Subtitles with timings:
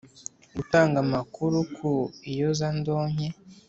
[0.55, 1.89] gutanga amakuru ku
[2.29, 3.27] iyezandonke